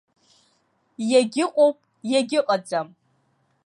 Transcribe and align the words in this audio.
Иагьыҟоуп 1.11 1.77
иагьыҟаӡам. 2.11 2.87